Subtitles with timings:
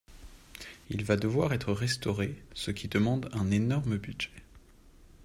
[0.89, 4.31] Il va devoir être restauré, ce qui demande un énorme budget.